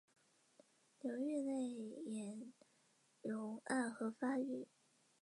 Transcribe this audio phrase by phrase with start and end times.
[1.03, 1.73] 流域内
[2.07, 2.51] 岩
[3.21, 4.67] 溶暗河发育。